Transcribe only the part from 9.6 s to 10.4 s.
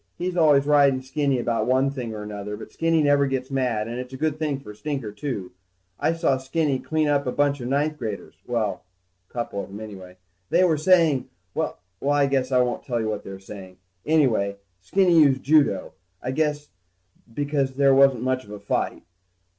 of them anyway.